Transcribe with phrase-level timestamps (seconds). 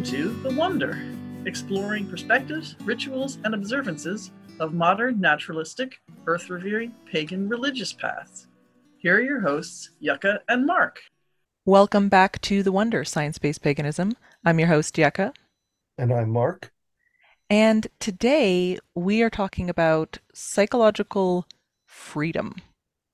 [0.00, 0.98] Welcome to The Wonder,
[1.44, 8.46] exploring perspectives, rituals, and observances of modern naturalistic, earth revering, pagan religious paths.
[8.96, 11.02] Here are your hosts, Yucca and Mark.
[11.66, 14.16] Welcome back to The Wonder Science Based Paganism.
[14.42, 15.34] I'm your host, Yucca.
[15.98, 16.72] And I'm Mark.
[17.50, 21.46] And today we are talking about psychological
[21.84, 22.54] freedom.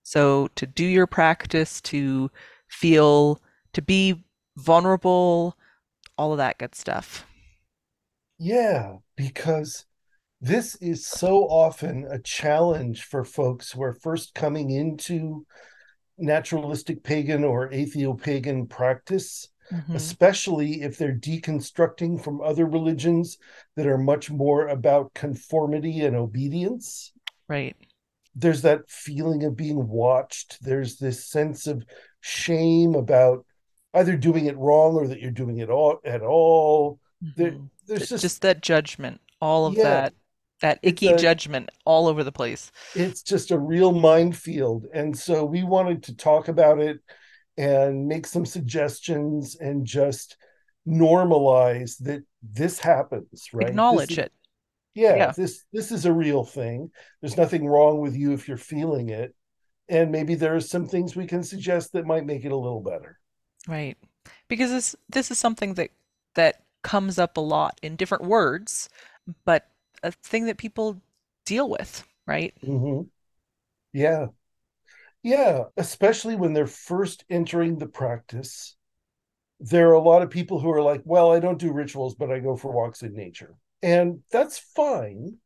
[0.05, 2.30] So, to do your practice, to
[2.68, 4.22] feel, to be
[4.56, 5.56] vulnerable,
[6.19, 7.27] all of that good stuff.
[8.38, 9.87] Yeah, because
[10.41, 15.47] this is so often a challenge for folks who are first coming into
[16.19, 19.97] naturalistic pagan or atheopagan practice, mm-hmm.
[19.97, 23.39] especially if they're deconstructing from other religions
[23.77, 27.12] that are much more about conformity and obedience.
[27.48, 27.77] Right.
[28.34, 30.62] There's that feeling of being watched.
[30.62, 31.84] There's this sense of
[32.20, 33.47] shame about
[33.97, 37.00] either doing it wrong or that you're doing it all at all.
[37.25, 37.42] Mm-hmm.
[37.42, 40.14] There, there's just, just that judgment, all of yeah, that
[40.61, 42.70] that icky a, judgment all over the place.
[42.94, 44.86] It's just a real minefield.
[44.92, 47.00] And so we wanted to talk about it
[47.56, 50.36] and make some suggestions and just
[50.86, 53.69] normalize that this happens, right?
[53.69, 54.33] Acknowledge is, it.
[54.94, 56.91] Yeah, yeah, this this is a real thing.
[57.20, 59.34] There's nothing wrong with you if you're feeling it.
[59.89, 62.80] And maybe there are some things we can suggest that might make it a little
[62.80, 63.19] better.
[63.67, 63.97] Right.
[64.48, 65.91] Because this this is something that
[66.34, 68.89] that comes up a lot in different words,
[69.45, 69.69] but
[70.03, 71.00] a thing that people
[71.45, 72.55] deal with, right?
[72.62, 73.03] Mm-hmm.
[73.92, 74.27] Yeah.
[75.23, 78.77] Yeah, especially when they're first entering the practice.
[79.61, 82.30] There are a lot of people who are like, well, I don't do rituals, but
[82.30, 83.55] I go for walks in nature.
[83.83, 85.39] And that's fine.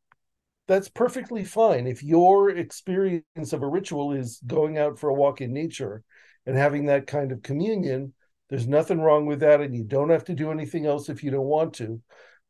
[0.69, 1.87] That's perfectly fine.
[1.87, 6.03] If your experience of a ritual is going out for a walk in nature
[6.47, 8.15] and having that kind of communion,
[8.51, 9.61] there's nothing wrong with that.
[9.61, 12.03] And you don't have to do anything else if you don't want to.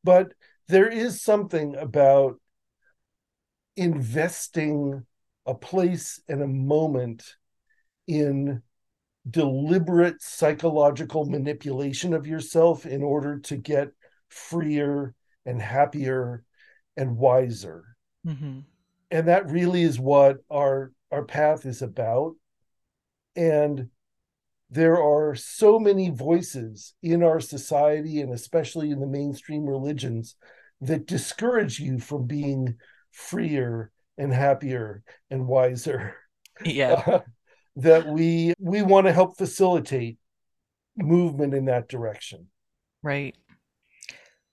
[0.03, 0.33] But
[0.69, 2.41] there is something about
[3.77, 5.06] investing
[5.47, 7.37] a place and a moment
[8.06, 8.62] in
[9.28, 13.88] deliberate psychological manipulation of yourself in order to get
[14.28, 16.44] freer and happier
[16.97, 17.84] and wiser.
[18.27, 18.61] Mm-hmm.
[19.11, 22.34] And that really is what our our path is about.
[23.34, 23.88] And
[24.70, 30.36] there are so many voices in our society and especially in the mainstream religions
[30.81, 32.76] that discourage you from being
[33.10, 36.14] freer and happier and wiser.
[36.64, 37.03] Yeah.
[37.06, 37.20] Uh,
[37.76, 40.19] that we we want to help facilitate
[40.97, 42.48] movement in that direction.
[43.02, 43.37] Right.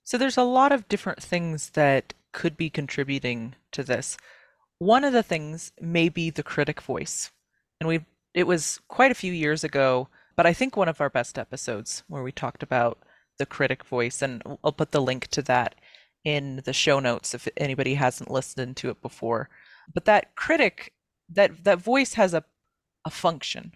[0.03, 4.17] So there's a lot of different things that could be contributing to this.
[4.79, 7.31] One of the things may be the critic voice.
[7.79, 11.09] And we it was quite a few years ago, but I think one of our
[11.09, 12.99] best episodes where we talked about
[13.39, 15.75] the critic voice and I'll put the link to that
[16.23, 19.49] in the show notes if anybody hasn't listened to it before.
[19.93, 20.93] But that critic,
[21.29, 22.43] that that voice has a
[23.05, 23.71] a function,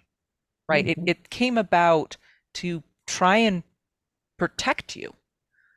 [0.68, 0.86] right?
[0.86, 1.08] Mm-hmm.
[1.08, 2.18] It it came about
[2.56, 3.64] to try and
[4.38, 5.14] protect you.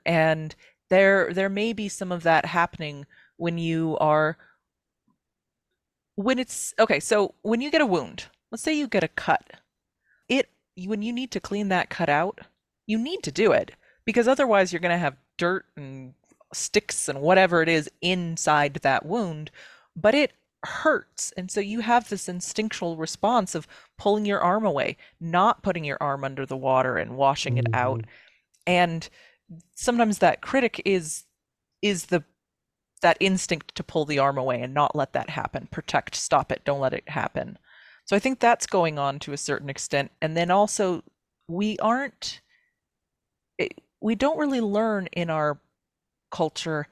[0.05, 0.55] And
[0.91, 3.07] there there may be some of that happening
[3.37, 4.37] when you are
[6.17, 9.55] when it's okay, so when you get a wound, let's say you get a cut.
[10.29, 10.49] It
[10.87, 12.43] when you need to clean that cut out,
[12.87, 13.73] you need to do it
[14.05, 16.15] because otherwise you're going to have dirt and
[16.53, 19.51] sticks and whatever it is inside that wound,
[19.97, 21.33] but it hurts.
[21.37, 23.67] And so you have this instinctual response of
[23.99, 27.75] pulling your arm away, not putting your arm under the water and washing it mm-hmm.
[27.75, 28.05] out.
[28.69, 29.09] And
[29.75, 31.25] sometimes that critic is
[31.83, 32.23] is the
[33.03, 35.67] that instinct to pull the arm away and not let that happen.
[35.73, 37.59] Protect, stop it, don't let it happen.
[38.05, 40.11] So I think that's going on to a certain extent.
[40.21, 41.03] And then also
[41.49, 42.41] we aren't
[44.01, 45.59] we don't really learn in our
[46.31, 46.87] culture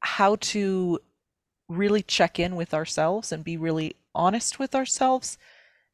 [0.00, 0.98] how to
[1.68, 5.38] really check in with ourselves and be really honest with ourselves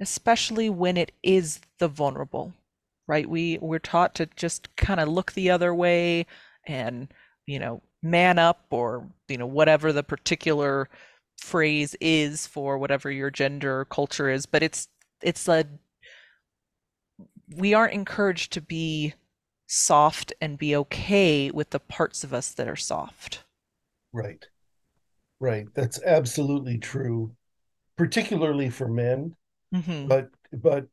[0.01, 2.53] especially when it is the vulnerable
[3.09, 6.25] right we we're taught to just kind of look the other way
[6.67, 7.09] and
[7.47, 10.89] you know man up or you know whatever the particular
[11.39, 14.89] phrase is for whatever your gender or culture is but it's
[15.23, 15.65] it's a
[17.57, 19.15] we aren't encouraged to be
[19.67, 23.45] soft and be okay with the parts of us that are soft.
[24.13, 24.45] Right.
[25.41, 25.67] Right.
[25.75, 27.35] That's absolutely true,
[27.97, 29.35] particularly for men.
[29.75, 30.07] Mm-hmm.
[30.07, 30.87] But but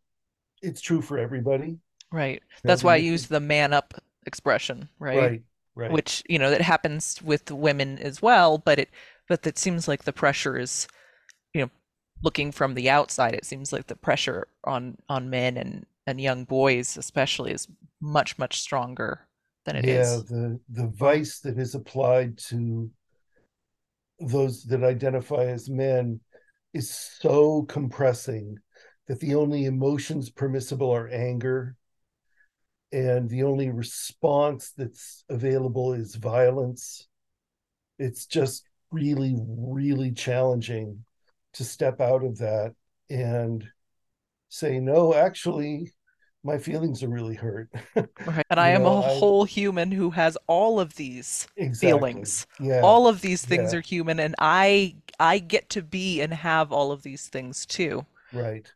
[0.61, 1.77] it's true for everybody.
[2.11, 2.41] Right.
[2.63, 3.94] That's why I use the man up
[4.25, 5.17] expression, right?
[5.17, 5.41] Right.
[5.73, 5.91] Right.
[5.91, 8.89] Which, you know, that happens with women as well, but it
[9.31, 10.89] but it seems like the pressure is,
[11.54, 11.69] you know,
[12.22, 16.44] looking from the outside, it seems like the pressure on on men and and young
[16.44, 17.69] boys especially is
[18.01, 19.22] much much stronger
[19.63, 20.18] than it is.
[20.18, 22.92] yeah, the the vice that is applied to
[24.19, 26.19] those that identify as men
[26.74, 28.57] is so compressing
[29.07, 31.78] that the only emotions permissible are anger
[32.92, 37.07] and the only response that's available is violence
[37.98, 41.03] it's just really really challenging
[41.53, 42.73] to step out of that
[43.09, 43.65] and
[44.49, 45.93] say no actually
[46.43, 47.69] my feelings are really hurt
[48.25, 48.45] Right.
[48.49, 52.45] And I am know, a I- whole human who has all of these exactly feelings.
[52.59, 53.79] yeah All of these things yeah.
[53.79, 58.05] are human and I I get to be and have all of these things too.
[58.31, 58.71] right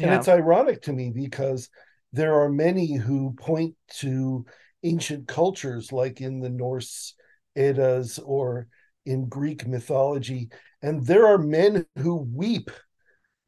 [0.00, 1.70] And it's ironic to me because
[2.12, 4.46] there are many who point to
[4.82, 7.14] ancient cultures like in the Norse
[7.56, 8.68] Eddas or
[9.06, 10.50] in Greek mythology,
[10.82, 12.70] and there are men who weep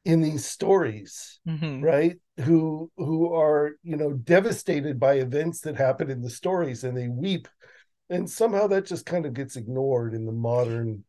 [0.04, 1.82] in these stories, Mhm.
[1.82, 2.18] right?
[2.40, 7.08] Who who are, you know, devastated by events that happen in the stories and they
[7.08, 7.48] weep.
[8.10, 11.04] And somehow that just kind of gets ignored in the modern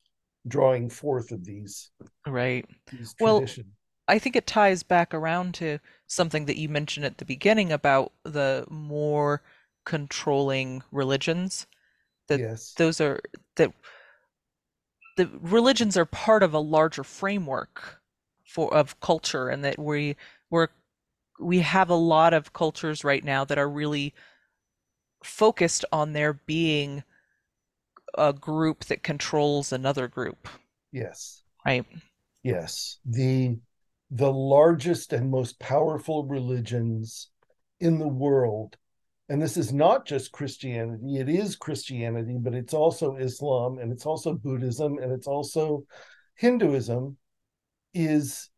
[0.48, 1.92] drawing forth of these
[2.26, 2.66] Right.
[2.92, 3.46] these Well.
[4.10, 8.14] I think it ties back around to something that you mentioned at the beginning about
[8.24, 9.42] the more
[9.86, 11.68] controlling religions.
[12.28, 12.74] that yes.
[12.76, 13.22] Those are
[13.56, 13.72] that
[15.18, 18.02] the religions are part of a larger framework
[18.46, 20.16] for of culture, and that we
[20.50, 20.70] we're
[21.40, 24.14] we have a lot of cultures right now that are really
[25.24, 27.04] focused on there being
[28.18, 30.48] a group that controls another group,
[30.92, 31.44] yes.
[31.66, 31.86] right?
[32.44, 33.58] Yes, the
[34.10, 37.30] the largest and most powerful religions
[37.80, 38.78] in the world,
[39.30, 44.06] and this is not just Christianity, it is Christianity, but it's also Islam and it's
[44.06, 45.84] also Buddhism and it's also
[46.36, 47.18] Hinduism,
[47.94, 48.50] is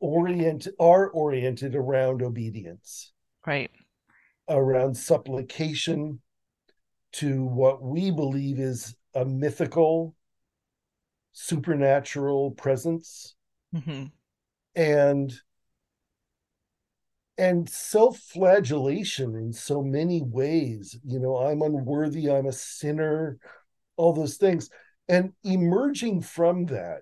[0.00, 3.12] orient are oriented around obedience,
[3.46, 3.70] Right.
[4.48, 6.20] around supplication
[7.12, 10.14] to what we believe is a mythical,
[11.32, 13.34] supernatural presence.
[13.72, 14.06] Hmm
[14.76, 15.32] and
[17.38, 23.38] and self-flagellation in so many ways you know i'm unworthy i'm a sinner
[23.96, 24.70] all those things
[25.08, 27.00] and emerging from that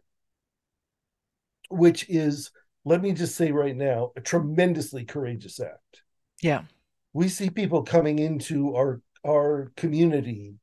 [1.71, 2.51] which is
[2.85, 6.03] let me just say right now a tremendously courageous act
[6.43, 6.63] Yeah.
[7.13, 10.55] we see people coming into our our community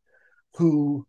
[0.57, 1.07] who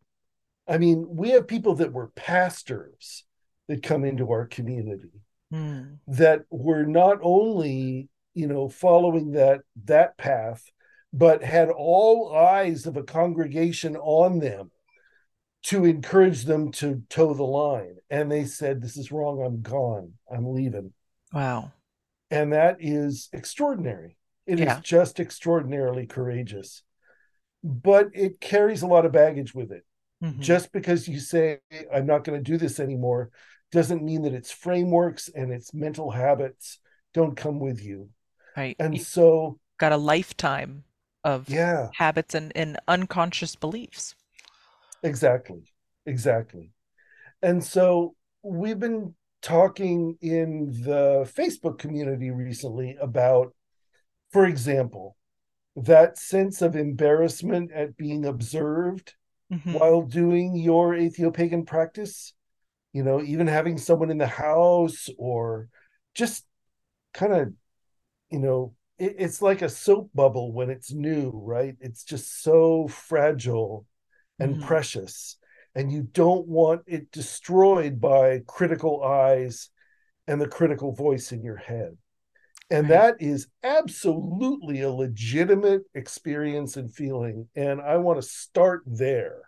[0.68, 3.24] i mean we have people that were pastors
[3.68, 5.10] that come into our community
[5.52, 5.98] Mm.
[6.06, 10.64] that were not only you know following that that path
[11.12, 14.70] but had all eyes of a congregation on them
[15.64, 17.96] to encourage them to toe the line.
[18.10, 19.42] And they said this is wrong.
[19.44, 20.14] I'm gone.
[20.30, 20.92] I'm leaving.
[21.32, 21.72] Wow.
[22.30, 24.16] and that is extraordinary.
[24.46, 24.80] It is Yeah.
[24.82, 26.82] just extraordinarily courageous.
[27.62, 29.84] But it carries a lot of baggage with it.
[30.22, 30.38] Mhm.
[30.38, 31.58] just because you say
[31.92, 33.30] i'm not going to do this anymore
[33.72, 36.78] doesn't mean that its frameworks and its mental habits
[37.12, 38.08] don't come with you
[38.56, 38.76] Right.
[38.78, 40.84] and You've so got a lifetime
[41.24, 44.14] of yeah habits and, and unconscious beliefs.
[45.02, 45.62] exactly
[46.06, 46.70] exactly
[47.42, 53.54] and so we've been talking in the facebook community recently about
[54.30, 55.16] for example
[55.76, 59.14] that sense of embarrassment at being observed
[59.50, 59.78] Mhm.
[59.78, 62.34] while doing your atheopagan practice
[62.92, 65.68] you know even having someone in the house or
[66.14, 66.44] just
[67.14, 67.52] kind of
[68.32, 72.88] you know it, it's like a soap bubble when it's new right it's just so
[72.88, 73.86] fragile
[74.40, 74.60] and Mhm.
[74.60, 75.38] precious
[75.74, 79.70] and you don't want it destroyed by critical eyes
[80.28, 81.96] and the critical voice in your head
[82.70, 82.90] and Right.
[82.90, 89.42] that is absolutely a legitimate experience and feeling and i want to start there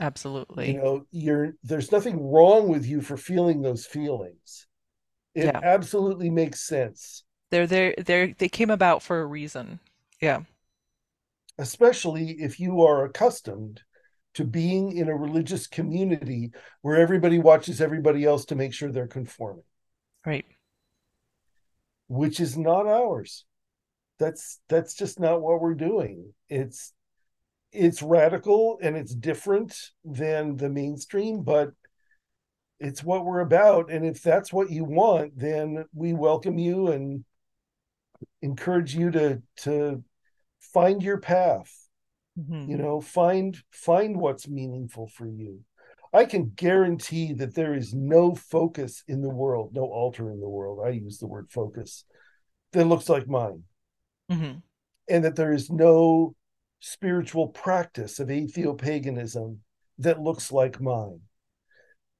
[0.00, 0.66] Absolutely.
[0.66, 4.66] you know you're there's nothing wrong with you for feeling those feelings
[5.34, 5.60] it Yeah.
[5.62, 9.80] absolutely makes sense They're there they're they came about for a reason.
[10.20, 10.40] Yeah.
[11.58, 13.82] especially if you are accustomed
[14.34, 16.50] to being in a religious community
[16.82, 19.64] where everybody watches everybody else to make sure they're conforming
[20.26, 20.44] Right.
[22.08, 23.44] which is not ours
[24.18, 26.92] that's that's just not what we're doing it's
[27.72, 31.70] it's radical and it's different than the mainstream but
[32.80, 37.24] it's what we're about and if that's what you want then we welcome you and
[38.42, 40.02] encourage you to to
[40.60, 41.72] find your path
[42.38, 42.68] Mhm.
[42.68, 45.64] you know find find what's meaningful for you
[46.12, 50.48] i can guarantee that there is no focus in the world no altar in the
[50.48, 52.04] world i use the word focus
[52.72, 53.64] that looks like mine
[54.30, 54.62] Mhm.
[55.08, 56.36] and that there is no
[56.80, 59.58] spiritual practice of atheopaganism
[59.98, 61.22] that looks like mine.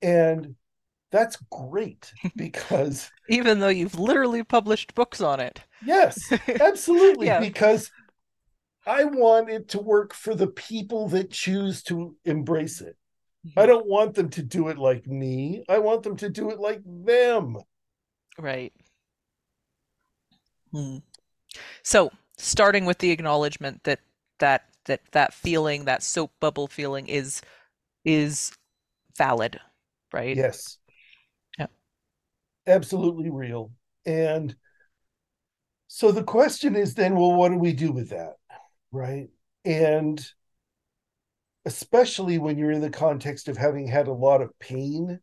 [0.03, 0.57] And
[1.11, 5.61] that's great because even though you've literally published books on it.
[5.85, 7.27] Yes, absolutely.
[7.27, 7.41] yeah.
[7.41, 7.91] Because
[8.87, 12.97] I want it to work for the people that choose to embrace it.
[13.47, 13.61] Mm-hmm.
[13.61, 15.65] I don't want them to do it like me.
[15.69, 17.57] I want them to do it like them.
[18.39, 18.73] Right.
[20.73, 20.99] Hmm.
[21.83, 24.01] So, starting with the acknowledgement that
[24.39, 27.41] that that that feeling, that soap bubble feeling is
[28.05, 28.53] is
[29.17, 29.61] valid,
[30.13, 30.37] right?
[30.37, 30.78] Yes.
[32.69, 33.73] Absolutely real.
[34.05, 34.55] And
[35.89, 38.35] so the question is then, well, what do we do with that?
[38.93, 39.29] Right.
[39.65, 40.25] And
[41.65, 45.19] especially when you're in the context of having had a lot of pain,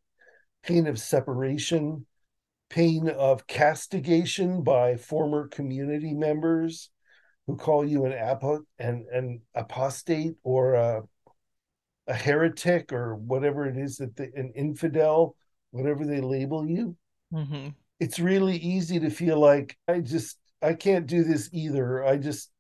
[0.64, 2.06] pain of separation,
[2.70, 6.90] pain of castigation by former community members
[7.46, 11.04] who call you an apo- an, an apostate or a,
[12.08, 15.36] a heretic or whatever it is that an infidel,
[15.70, 16.96] whatever they label you.
[17.34, 17.70] Mm-hmm.
[18.00, 22.04] It's really easy to feel like I just I can't do this either.
[22.04, 22.52] I just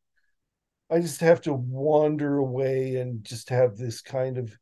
[0.90, 4.56] I just have to wander away and just have this kind of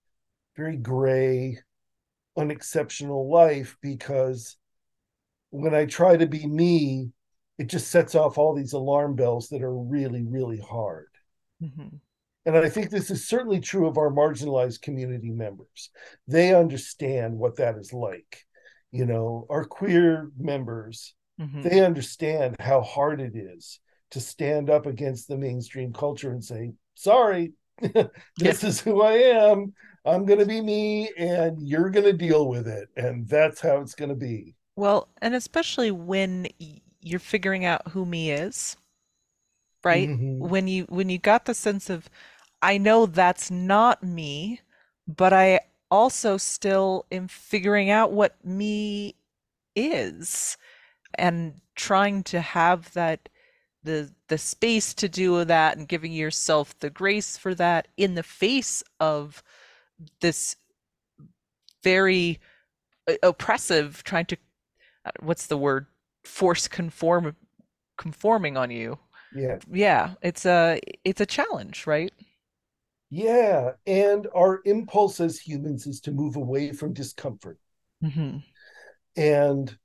[0.56, 1.60] very gray,
[2.38, 4.58] unexceptional life because
[5.50, 7.12] when I try to be me,
[7.58, 11.10] it just sets off all these alarm bells that are really, really hard.
[11.62, 11.98] Mm-hmm.
[12.46, 15.92] And I think this is certainly true of our marginalized community members.
[16.28, 18.46] They understand what that is like.
[18.94, 21.62] You know, our queer members, mm-hmm.
[21.62, 23.80] they understand how hard it is
[24.12, 27.54] to stand up against the mainstream culture and say, sorry,
[28.38, 29.74] this is who I am.
[30.06, 32.90] I'm going to be me and you're going to deal with it.
[32.96, 34.56] And that's how it's going to be.
[34.76, 36.48] Well, and especially when
[37.02, 38.78] you're figuring out who me is,
[39.84, 40.10] right?
[40.10, 40.48] Mm-hmm.
[40.48, 42.10] When you when you got the sense of
[42.62, 44.62] I know that's not me,
[45.08, 45.60] but I
[45.94, 49.14] also still am figuring out what me
[49.76, 50.58] is
[51.14, 53.30] and trying to have that
[53.84, 58.24] the the space to do that and giving yourself the grace for that in the
[58.24, 59.44] face of
[60.20, 60.56] this
[61.84, 62.40] very
[63.08, 64.38] uh, oppressive trying to
[65.06, 65.86] uh, what's the word?
[66.24, 67.36] Force conform
[68.00, 68.98] conforming on you.
[69.36, 69.60] Yeah.
[69.72, 72.12] Yeah it's a it's a challenge right
[73.14, 77.60] yeah and our impulse as humans is to move away from discomfort
[78.04, 78.38] mm-hmm.
[79.16, 79.78] and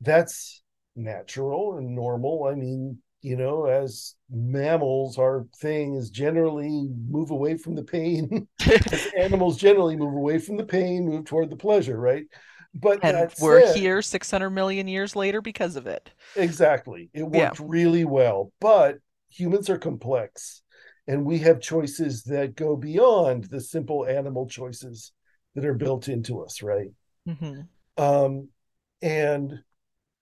[0.00, 0.62] that's
[0.94, 7.58] natural and normal i mean you know as mammals our thing is generally move away
[7.58, 8.48] from the pain
[9.18, 12.24] animals generally move away from the pain move toward the pleasure right
[12.72, 16.10] but and we're said, here 600 million years later because of it.
[16.34, 17.08] Exactly.
[17.14, 17.66] It worked yeah.
[17.66, 18.52] really well.
[18.60, 18.98] But
[19.30, 20.60] humans are complex
[21.06, 25.12] and we have choices that go beyond the simple animal choices
[25.54, 26.90] that are built into us, right?
[27.28, 27.62] Mm-hmm.
[28.02, 28.48] Um,
[29.00, 29.60] and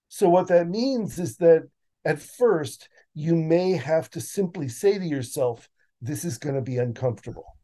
[0.08, 1.68] so what that means is that
[2.04, 5.68] at first you may have to simply say to yourself,
[6.00, 7.56] this is going to be uncomfortable.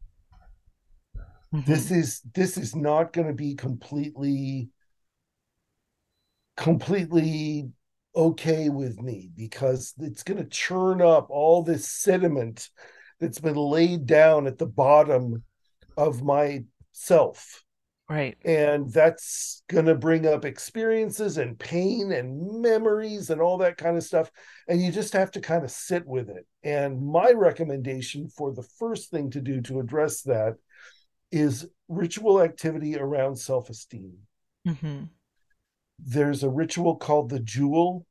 [1.53, 1.69] Mm-hmm.
[1.69, 4.69] This is this is not going to be completely
[6.55, 7.69] completely
[8.15, 12.69] okay with me because it's going to churn up all this sediment
[13.21, 15.43] that's been laid down at the bottom
[15.95, 17.63] of myself.
[18.09, 18.35] right.
[18.43, 23.95] And that's going to bring up experiences and pain and memories and all that kind
[23.95, 24.29] of stuff.
[24.67, 26.45] And you just have to kind of sit with it.
[26.61, 30.55] And my recommendation for the first thing to do to address that
[31.31, 34.13] is ritual activity around self-esteem.
[34.67, 35.03] Mm-hmm.
[35.99, 38.05] There's a ritual called the jewel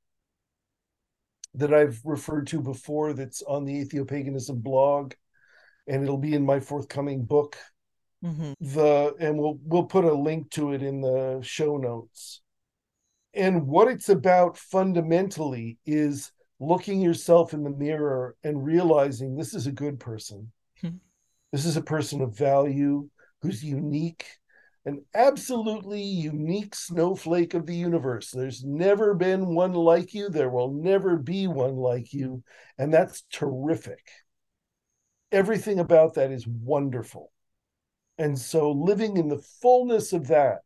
[1.54, 5.14] that I've referred to before that's on the Atheopaganism blog,
[5.86, 7.56] and it'll be in my forthcoming book.
[8.24, 8.52] Mm-hmm.
[8.60, 12.42] The and we'll we'll put a link to it in the show notes.
[13.32, 19.66] And what it's about fundamentally is looking yourself in the mirror and realizing this is
[19.66, 20.52] a good person.
[20.82, 20.96] Mm-hmm.
[21.52, 23.08] This is a person of value
[23.40, 24.26] who's unique
[24.84, 28.30] an absolutely unique snowflake of the universe.
[28.30, 30.30] There's never been one like you.
[30.30, 32.42] There will never be one like you.
[32.78, 34.08] And that's terrific.
[35.32, 37.30] Everything about that is wonderful.
[38.16, 40.58] And so, living in the fullness of that,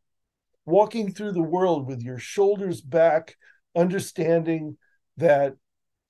[0.65, 3.35] walking through the world with your shoulders back,
[3.75, 4.77] understanding
[5.17, 5.53] that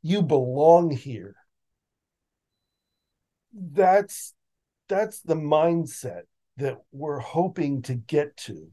[0.01, 1.35] you belong here.
[3.53, 4.33] That's
[4.88, 6.24] that's the mindset
[6.57, 8.69] that we're hoping to get to.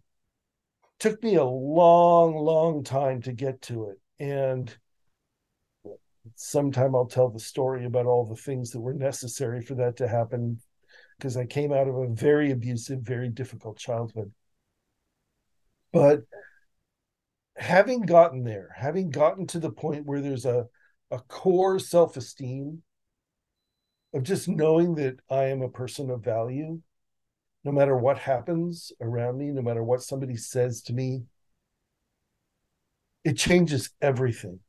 [1.00, 3.98] Took me a long, long time to get to it.
[4.20, 4.74] And
[6.36, 10.08] sometime I'll tell the story about all the things that were necessary for that to
[10.08, 10.60] happen
[11.18, 14.32] because I came out of a very abusive, very difficult childhood.
[15.92, 16.22] But
[17.56, 20.66] having gotten there, having gotten to the point where there's a,
[21.10, 22.82] a core self esteem
[24.14, 26.80] of just knowing that I am a person of value,
[27.64, 31.22] no matter what happens around me, no matter what somebody says to me,
[33.24, 34.60] it changes everything.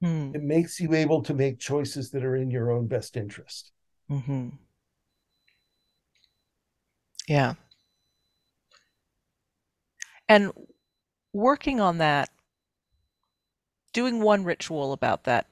[0.00, 0.30] Hmm.
[0.34, 3.72] It makes you able to make choices that are in your own best interest.
[4.10, 4.48] Mm-hmm.
[7.28, 7.54] Yeah.
[10.28, 10.52] And
[11.32, 12.30] working on that,
[13.92, 15.48] doing one ritual about that,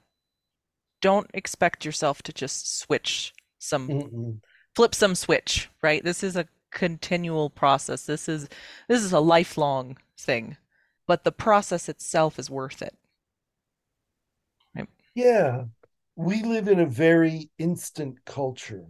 [1.01, 4.41] don't expect yourself to just switch some Mm-mm.
[4.79, 6.05] Flip some switch, right?
[6.05, 8.07] This is a continual process.
[8.07, 8.49] This is
[8.87, 10.57] this is a lifelong thing.
[11.09, 12.95] But the process itself is worth it.
[14.77, 14.87] Right?
[15.17, 15.65] Yeah,
[16.15, 18.87] we live in a very instant culture.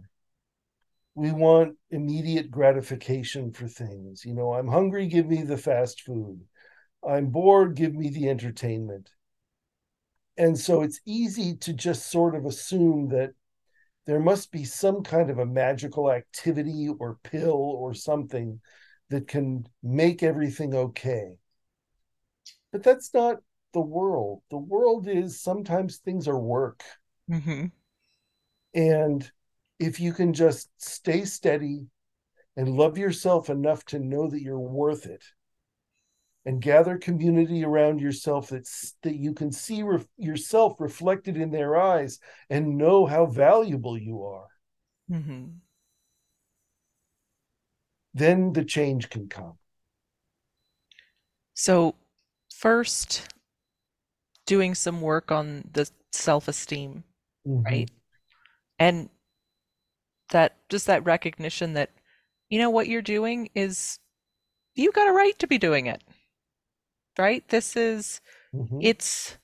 [1.15, 4.23] We want immediate gratification for things.
[4.23, 6.39] You know, I'm hungry, give me the fast food.
[7.03, 9.09] I'm bored, give me the entertainment.
[10.37, 13.31] And so it's easy to just sort of assume that
[14.05, 18.59] there must be some kind of a magical activity or pill or something
[19.09, 21.35] that can make everything okay.
[22.71, 23.37] But that's not
[23.73, 24.41] the world.
[24.49, 26.83] The world is sometimes things are work.
[27.29, 27.65] Mm-hmm.
[28.73, 29.31] And
[29.79, 31.87] if you can just stay steady
[32.55, 35.23] and love yourself enough to know that you're worth it
[36.45, 41.77] and gather community around yourself that's that you can see re- yourself reflected in their
[41.77, 42.19] eyes
[42.49, 44.47] and know how valuable you are
[45.11, 45.59] Mm-hmm.
[48.13, 49.57] then the change can come
[51.53, 51.93] So
[52.49, 53.27] first
[54.45, 57.03] doing some work on the self-esteem,
[57.45, 57.63] Mhm.
[57.65, 57.89] right?
[58.79, 59.09] And
[60.29, 61.91] that just that recognition that
[62.49, 63.99] you know what you're doing is
[64.75, 66.03] you got a right to be doing it.
[67.19, 67.47] Right?
[67.49, 68.21] This is
[68.53, 68.79] Mhm.
[68.81, 69.37] it's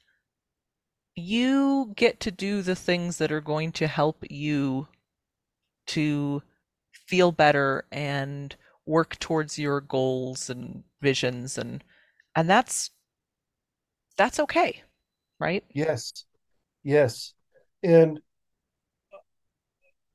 [1.16, 4.88] you get to do the things that are going to help you
[5.88, 6.42] to
[6.92, 11.84] feel better and work towards your goals and visions and
[12.36, 12.92] and that's
[14.18, 14.84] that's okay,
[15.40, 15.64] right?
[15.74, 16.26] yes
[16.84, 17.34] yes
[17.84, 18.20] and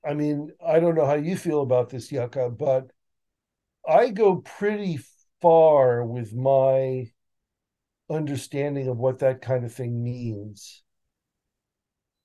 [0.05, 2.91] i mean i don't know how you feel about this yucca but
[3.89, 4.99] i go pretty
[5.41, 7.07] far with my
[8.11, 10.83] understanding of what that kind of thing means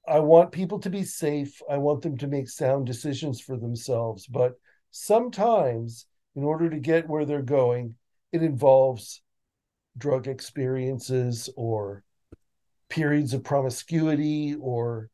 [0.08, 1.62] I want people to be safe.
[1.69, 4.28] I want them to make sound decisions for themselves.
[4.28, 4.54] But
[4.91, 7.95] sometimes, in order to get where they're going,
[8.32, 9.21] it involves
[9.98, 12.04] drug experiences or
[12.89, 15.10] periods of promiscuity or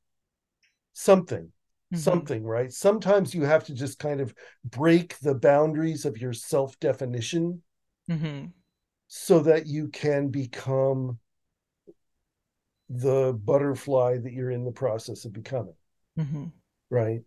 [0.93, 1.51] something,
[1.93, 1.97] Mhm.
[1.97, 2.71] something, right?
[2.73, 4.33] Sometimes you have to just kind of
[4.65, 7.63] break the boundaries of your self definition
[8.09, 8.47] Mm-hmm.
[9.13, 11.19] So that you can become
[12.89, 15.75] the butterfly that you're in the process of becoming.
[16.17, 16.45] Mm-hmm.
[16.89, 17.19] right?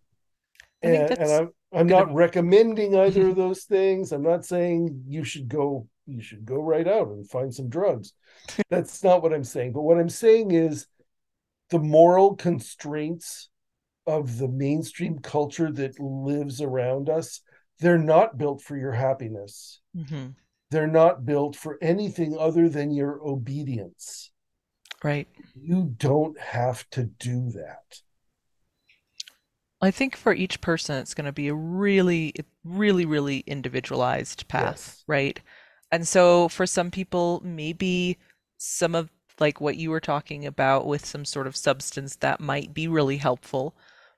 [0.83, 4.11] I and, and i'm i'm not be- recommending either of those things.
[4.11, 8.13] I'm not saying you should go you should go right out and find some drugs.
[8.71, 9.73] That's not what i'm saying.
[9.73, 10.87] But what i'm saying is
[11.69, 13.49] the moral constraints
[14.07, 17.41] of the mainstream culture that lives around us
[17.79, 19.81] they're not built for your happiness.
[19.95, 20.29] Mm-hmm.
[20.71, 24.31] They're not built for anything other than your obedience
[25.03, 25.27] Right.
[25.55, 28.01] you don't have to do that
[29.81, 34.97] I think for each person, it's going to be a really, really, really individualized path,
[34.97, 35.03] Yes.
[35.07, 35.39] right?
[35.91, 38.17] And so for some people, maybe
[38.57, 42.73] some of like what you were talking about with some sort of substance that might
[42.73, 43.75] be really helpful,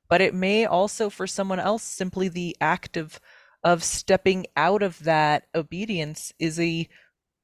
[0.09, 3.19] but it may also for someone else simply the act of
[3.63, 6.87] of stepping out of that obedience is a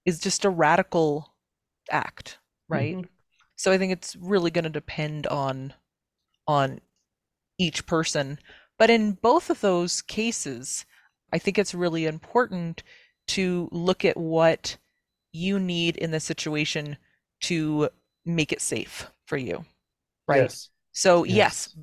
[0.06, 1.34] is just a radical
[1.92, 3.00] act, right?
[3.00, 3.08] Mhm.
[3.58, 5.74] So I think it's really going to depend on
[6.48, 6.82] on
[7.58, 8.40] each person.
[8.78, 10.86] But in both of those cases,
[11.32, 12.84] I think it's really important
[13.30, 14.78] to look at what
[15.32, 16.98] you need in the situation
[17.42, 17.90] to
[18.26, 19.66] make it safe for you,
[20.28, 20.54] right?
[20.54, 21.70] yes So, Yes.
[21.70, 21.76] yes,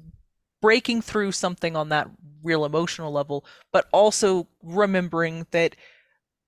[0.61, 2.09] breaking through something on that
[2.43, 5.77] real emotional level, but also remembering that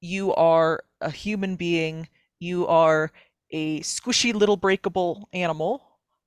[0.01, 3.11] you are a human being, you are
[3.51, 5.83] a squishy little breakable animal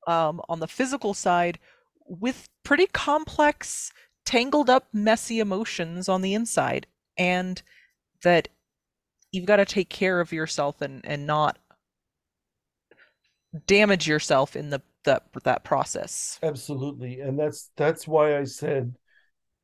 [0.07, 1.59] um, on the physical side
[2.07, 3.91] with pretty complex,
[4.25, 7.61] tangled up, messy emotions on the inside, and
[8.23, 8.47] that
[9.31, 11.57] you've got to take care of yourself and, and not
[13.67, 16.39] damage yourself in the that that process.
[16.43, 17.21] Absolutely.
[17.21, 18.95] And that's that's why I said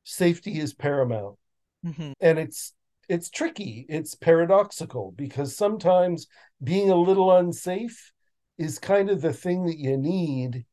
[0.04, 1.38] safety is paramount.
[1.86, 2.14] Mm-hmm.
[2.20, 2.74] And it's
[3.10, 3.86] it's tricky.
[3.90, 6.28] It's paradoxical because sometimes
[6.64, 8.12] being a little unsafe
[8.58, 10.66] is kind of the thing that you need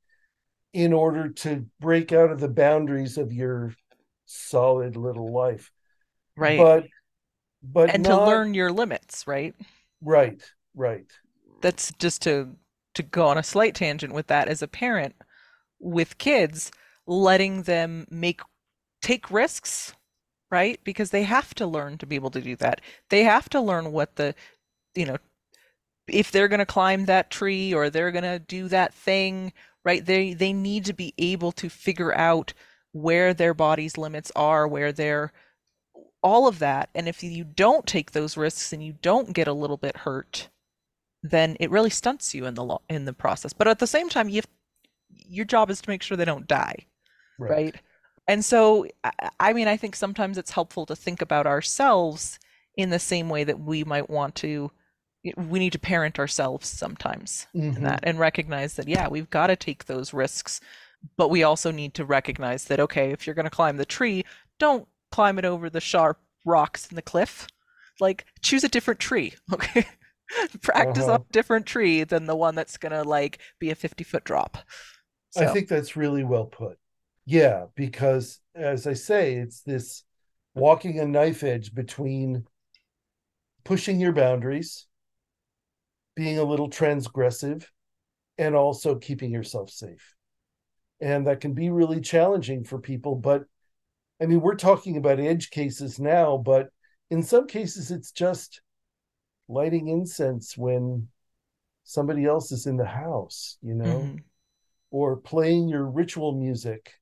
[0.73, 3.75] in order to break out of the boundaries of your
[4.27, 5.71] solid little life.
[6.37, 6.59] Right.
[6.59, 6.87] But
[7.63, 9.55] but and not, to learn your limits, right?
[10.01, 10.41] Right,
[10.75, 11.07] right.
[11.61, 12.55] That's just to
[12.99, 15.15] to go on a slight tangent with that as a parent
[15.81, 16.71] with kids,
[17.07, 18.41] letting them make
[19.01, 19.95] take risks,
[20.51, 20.81] right?
[20.85, 22.81] Because they have to learn to be able to do that.
[23.11, 24.35] They have to learn what the
[24.95, 25.17] you know
[26.09, 29.53] if they're going to climb that tree or they're going to do that thing,
[29.85, 30.05] right?
[30.05, 32.53] They they need to be able to figure out
[32.93, 35.33] where their body's limits are, where their
[36.23, 36.91] all of that.
[36.95, 40.49] And if you don't take those risks and you don't get a little bit hurt,
[41.23, 43.53] then it really stunts you in the lo- in the process.
[43.53, 44.49] But at the same time, you have,
[45.29, 46.87] your job is to make sure they don't die,
[47.39, 47.51] right?
[47.51, 47.75] right?
[48.29, 48.87] And so,
[49.41, 52.39] I mean, I think sometimes it's helpful to think about ourselves
[52.77, 54.71] in the same way that we might want to.
[55.37, 57.77] We need to parent ourselves sometimes mm-hmm.
[57.77, 60.61] in that and recognize that, yeah, we've got to take those risks.
[61.17, 64.25] But we also need to recognize that, okay, if you're going to climb the tree,
[64.59, 67.47] don't climb it over the sharp rocks in the cliff.
[67.99, 69.87] Like, choose a different tree, okay?
[70.63, 71.15] Practice uh-huh.
[71.15, 74.59] on a different tree than the one that's gonna like be a 50 foot drop.
[75.31, 75.45] So.
[75.45, 76.79] I think that's really well put.
[77.27, 80.05] Yeah, because as I say, it's this
[80.55, 82.45] walking a knife edge between
[83.65, 84.87] pushing your boundaries,
[86.17, 87.67] being a little transgressive,
[88.39, 90.15] and also keeping yourself safe.
[91.01, 93.15] And that can be really challenging for people.
[93.15, 93.45] But
[94.21, 96.69] I mean, we're talking about edge cases now, but
[97.11, 98.63] in some cases, it's just
[99.49, 101.09] lighting incense when
[101.85, 104.17] somebody else is in the house, you know, mm-hmm.
[104.91, 106.93] or playing your ritual music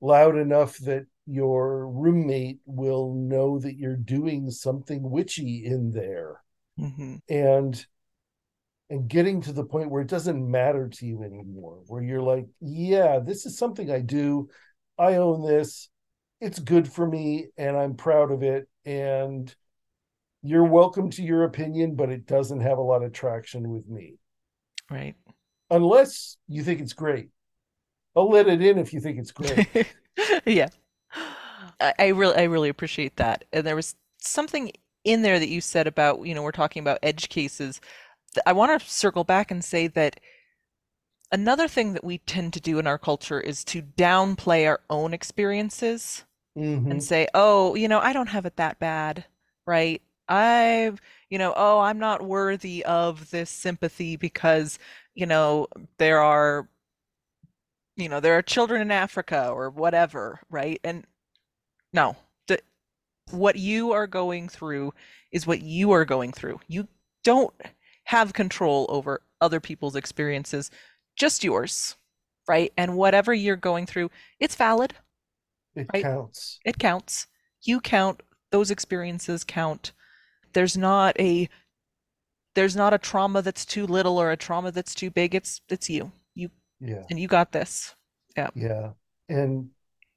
[0.00, 6.42] loud enough that your roommate will know that you're doing something witchy in there.
[6.78, 7.16] Mm-hmm.
[7.28, 7.86] And
[8.90, 12.46] and getting to the point where it doesn't matter to you anymore, where you're like,
[12.60, 14.48] yeah, this is something I do.
[14.98, 15.88] I own this.
[16.40, 18.68] It's good for me and I'm proud of it.
[18.84, 19.54] And
[20.42, 24.14] you're welcome to your opinion, but it doesn't have a lot of traction with me.
[24.90, 25.14] Right.
[25.70, 27.28] Unless you think it's great.
[28.16, 29.68] I'll let it in if you think it's great.
[30.46, 30.68] yeah.
[31.80, 33.44] I, I really I really appreciate that.
[33.52, 34.72] And there was something
[35.04, 37.80] in there that you said about, you know, we're talking about edge cases.
[38.46, 40.20] I want to circle back and say that
[41.32, 45.14] another thing that we tend to do in our culture is to downplay our own
[45.14, 46.24] experiences
[46.56, 46.90] mm-hmm.
[46.90, 49.24] and say, "Oh, you know, I don't have it that bad."
[49.66, 50.02] Right?
[50.30, 54.78] I've, you know, oh, I'm not worthy of this sympathy because,
[55.14, 55.66] you know,
[55.98, 56.68] there are,
[57.96, 60.80] you know, there are children in Africa or whatever, right?
[60.84, 61.04] And
[61.92, 62.16] no,
[62.46, 62.60] the,
[63.32, 64.94] what you are going through
[65.32, 66.60] is what you are going through.
[66.68, 66.86] You
[67.24, 67.52] don't
[68.04, 70.70] have control over other people's experiences,
[71.16, 71.96] just yours,
[72.48, 72.72] right?
[72.76, 74.94] And whatever you're going through, it's valid.
[75.74, 76.04] It right?
[76.04, 76.60] counts.
[76.64, 77.26] It counts.
[77.62, 78.22] You count.
[78.52, 79.92] Those experiences count
[80.52, 81.48] there's not a
[82.54, 85.34] there's not a trauma that's too little or a trauma that's too big.
[85.34, 86.10] It's it's you.
[86.34, 87.04] You yeah.
[87.10, 87.94] and you got this.
[88.36, 88.50] Yeah.
[88.54, 88.90] Yeah.
[89.28, 89.68] And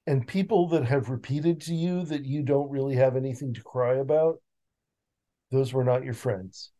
[0.07, 3.95] and people that have repeated to you that you don't really have anything to cry
[3.95, 4.39] about
[5.51, 6.71] those were not your friends.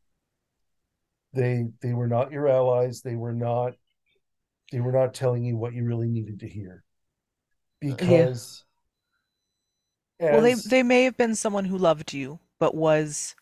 [1.33, 3.01] They they were not your allies.
[3.01, 3.73] They were not
[4.71, 6.83] they were not telling you what you really needed to hear.
[7.79, 8.63] Because
[10.19, 10.31] yeah.
[10.31, 13.35] well they they may have been someone who loved you but was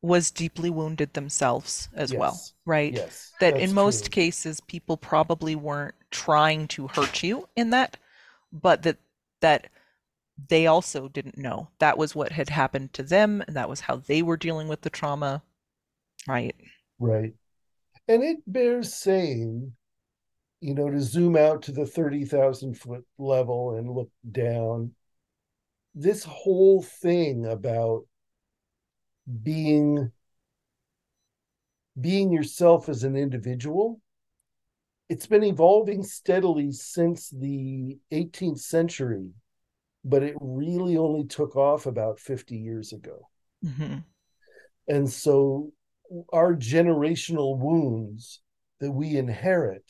[0.00, 2.18] was deeply wounded themselves as yes.
[2.18, 2.92] well, right?
[2.92, 3.32] Yes.
[3.40, 4.10] That in most true.
[4.10, 7.96] cases people probably weren't trying to hurt you in that,
[8.52, 8.98] but that
[9.40, 9.68] that
[10.48, 11.68] they also didn't know.
[11.80, 14.82] That was what had happened to them and that was how they were dealing with
[14.82, 15.42] the trauma.
[16.28, 16.54] Right.
[16.98, 17.34] Right.
[18.06, 19.72] And it bears saying,
[20.60, 24.92] you know, to zoom out to the 30,000 foot level and look down,
[25.94, 28.04] this whole thing about
[29.42, 30.10] being
[32.00, 34.00] being yourself as an individual
[35.08, 39.30] it's been evolving steadily since the 18th century
[40.04, 43.28] but it really only took off about 50 years ago
[43.64, 43.98] mm-hmm.
[44.86, 45.72] and so
[46.32, 48.40] our generational wounds
[48.80, 49.84] that we inherit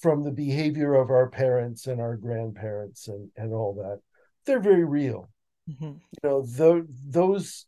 [0.00, 4.00] from the behavior of our parents and our grandparents and, and all that
[4.46, 5.28] they're very real
[5.68, 5.84] mm-hmm.
[5.84, 7.66] you know the, those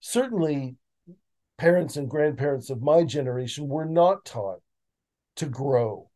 [0.00, 0.76] certainly
[1.58, 4.60] parents and grandparents of my generation were not taught
[5.36, 6.08] to grow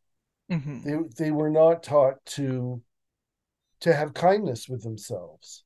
[0.50, 2.82] hmm They they were not taught to
[3.80, 5.64] to have kindness with themselves.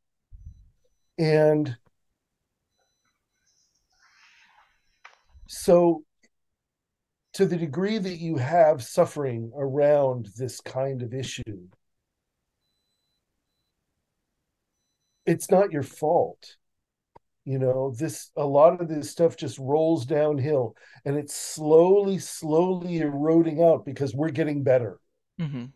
[1.18, 1.76] And
[5.48, 6.04] so
[7.34, 11.68] to the degree that you have suffering around this kind of issue,
[15.26, 16.56] it's not your fault.
[17.48, 22.98] You know, this a lot of this stuff just rolls downhill and it's slowly, slowly
[22.98, 25.00] eroding out because we're getting better.
[25.38, 25.72] hmm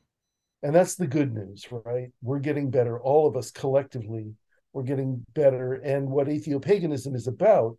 [0.62, 2.10] And that's the good news, right?
[2.22, 3.00] We're getting better.
[3.00, 4.34] All of us collectively,
[4.72, 5.74] we're getting better.
[5.74, 7.78] And what atheopaganism is about,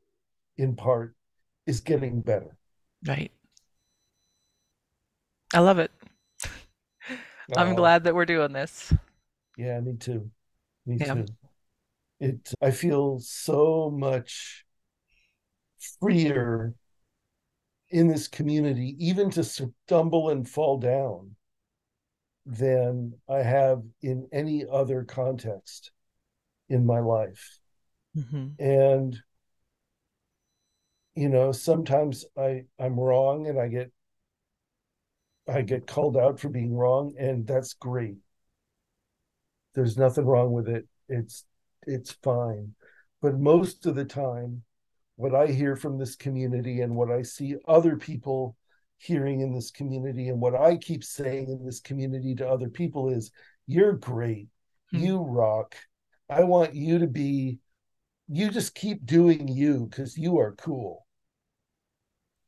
[0.57, 1.15] in part,
[1.67, 2.57] is getting better.
[3.05, 3.31] Right.
[5.53, 5.91] I love it.
[7.55, 8.93] I'm Uh, glad that we're doing this.
[9.57, 10.29] yeah, me too.
[10.85, 11.13] Me Yeah.
[11.13, 11.33] too.
[12.23, 14.65] It I feel so much
[15.99, 16.73] freer
[17.89, 21.35] in this community, even to stumble and fall down,
[22.45, 25.91] than I have in any other context
[26.69, 27.59] in my life.
[28.15, 29.21] hmm And
[31.15, 33.91] you know, sometimes I I'm wrong and I get
[35.47, 38.17] I get called out for being wrong, and that's great.
[39.75, 40.87] There's nothing wrong with it.
[41.09, 41.45] It's
[41.87, 42.73] it's fine.
[43.21, 44.63] But most of the time,
[45.15, 48.57] what I hear from this community and what I see other people
[48.97, 53.09] hearing in this community and what I keep saying in this community to other people
[53.09, 53.31] is
[53.67, 54.47] you're great.
[54.91, 54.97] Hmm.
[54.97, 55.75] You rock.
[56.29, 57.59] I want you to be
[58.29, 61.05] you just keep doing you because you are cool.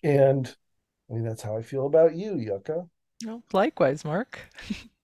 [0.04, 0.54] And
[1.10, 2.86] I mean that's how I feel about you, Yucca.
[3.26, 4.40] Well, likewise, Mark.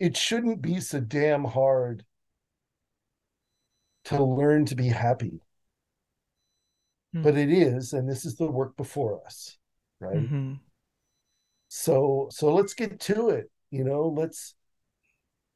[0.00, 2.06] It shouldn't be so damn hard
[4.04, 5.40] to learn to be happy,
[7.12, 7.22] Hmm.
[7.22, 9.58] but it is, and this is the work before us,
[10.00, 10.28] right?
[10.28, 10.60] hmm
[11.68, 14.54] so so let's get to it you know let's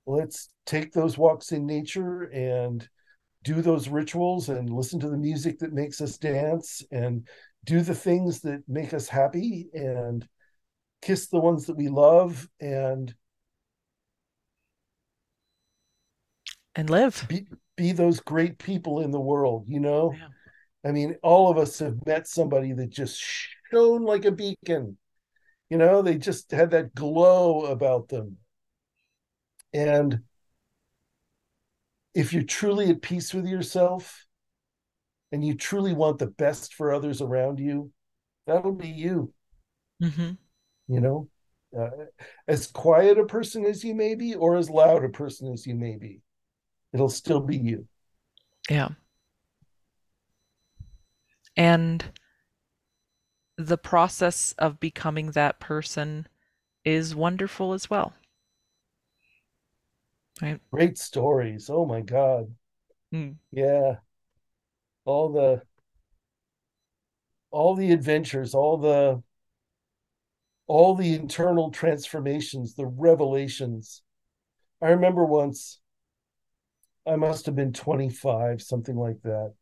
[0.07, 2.89] let's take those walks in nature and
[3.45, 7.27] do those rituals and listen to the music that makes us dance and
[7.65, 10.27] do the things that make us happy and
[11.03, 13.15] kiss the ones that we love and
[16.77, 17.29] And live.
[17.29, 20.13] be be those great people in the world you know?
[20.17, 20.29] Yeah.
[20.89, 23.23] i mean all of us have met somebody that just
[23.71, 24.97] shone like a beacon
[25.71, 26.03] you know?
[26.03, 28.37] They just had that glow about them.
[29.73, 30.21] And
[32.15, 34.25] if you're truly at peace with yourself
[35.33, 37.91] and you truly want the best for others around you,
[38.47, 39.33] that'll be you,
[40.01, 40.33] hmm
[40.87, 41.29] you know,
[41.77, 41.89] uh,
[42.47, 45.75] as quiet a person as you may be or as loud a person as you
[45.75, 46.21] may be,
[46.95, 47.87] it'll still be you.
[48.71, 48.91] Yeah.
[51.57, 52.05] And
[53.59, 56.29] the process of becoming that person
[56.85, 58.15] is wonderful as well.
[60.41, 60.61] Right?
[60.71, 61.69] Great stories.
[61.69, 62.55] Oh my God.
[63.13, 63.37] Mm.
[63.51, 63.97] Yeah.
[65.05, 65.63] All the,
[67.51, 69.23] all the adventures, all the,
[70.67, 74.03] all the internal transformations, the revelations.
[74.81, 75.81] I remember once
[77.07, 79.55] I must have been 25, something like that.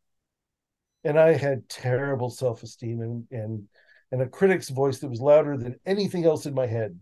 [1.03, 3.67] And I had terrible self-esteem and and
[4.13, 6.99] and a critic's voice that was louder than anything else in my head.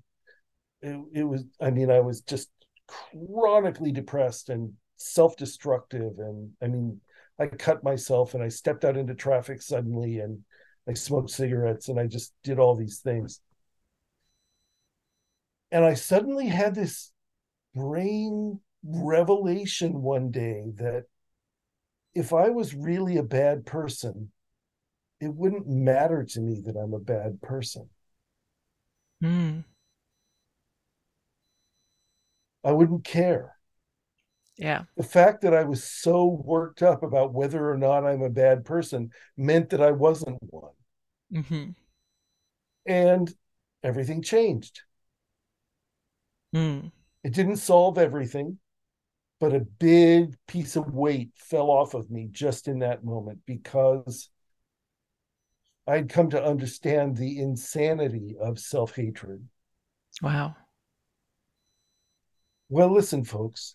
[0.82, 2.50] It, it was, I mean, I was just
[2.88, 6.14] chronically depressed and self-destructive.
[6.20, 7.02] And I mean,
[7.38, 10.40] I cut myself and I stepped out into traffic suddenly and
[10.88, 13.42] I smoked cigarettes and I just did all these things.
[15.70, 17.12] And I suddenly had this
[17.76, 21.06] brain revelation one day that
[22.14, 24.32] if I was really a bad person,
[25.20, 27.90] it wouldn't matter to me that I'm a bad person.
[29.22, 29.64] Mm.
[32.64, 33.58] I wouldn't care.
[34.58, 34.84] Yeah.
[34.96, 38.66] The fact that I was so worked up about whether or not I'm a bad
[38.66, 40.74] person meant that I wasn't one.
[41.32, 41.72] hmm
[42.86, 43.34] And
[43.84, 44.82] everything changed.
[46.54, 46.92] Mm.
[47.24, 48.60] It didn't solve everything,
[49.42, 54.30] but a big piece of weight fell off of me just in that moment because
[55.88, 59.44] I'd come to understand the insanity of self hatred.
[60.22, 60.56] Wow.
[62.70, 63.74] Well, listen, folks,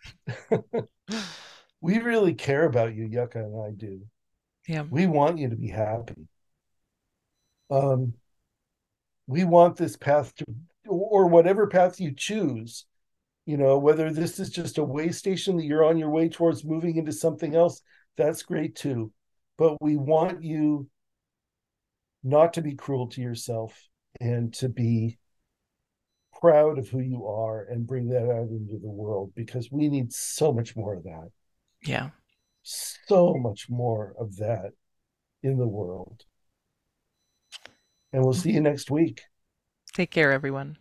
[1.80, 4.02] we really care about you, Yucca and I do.
[4.68, 4.84] Yeah.
[4.88, 6.28] We want you to be happy.
[7.72, 8.14] Um,
[9.26, 10.44] we want this path to,
[10.86, 12.86] or whatever path you choose,
[13.46, 16.64] you know, whether this is just a way station that you're on your way towards
[16.64, 17.80] moving into something else,
[18.16, 19.12] that's great too.
[19.56, 20.88] But we want you
[22.24, 23.80] not to be cruel to yourself
[24.20, 25.18] and to be
[26.40, 30.12] proud of who you are and bring that out into the world because we need
[30.12, 31.28] so much more of that.
[31.84, 32.10] Yeah.
[32.62, 34.72] So much more of that
[35.42, 36.24] in the world.
[38.12, 39.22] And we'll see you next week.
[39.94, 40.78] Take care, everyone.